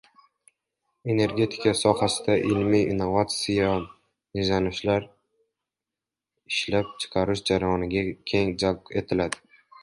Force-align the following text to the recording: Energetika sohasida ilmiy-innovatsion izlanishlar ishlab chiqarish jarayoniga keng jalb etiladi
Energetika 1.13 1.73
sohasida 1.81 2.37
ilmiy-innovatsion 2.51 3.85
izlanishlar 4.45 5.05
ishlab 6.55 6.91
chiqarish 7.05 7.45
jarayoniga 7.53 8.05
keng 8.33 8.57
jalb 8.67 8.93
etiladi 9.03 9.45